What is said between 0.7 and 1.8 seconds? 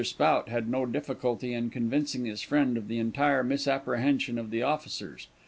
difficulty in